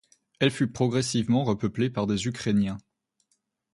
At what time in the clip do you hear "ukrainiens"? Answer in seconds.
2.25-2.79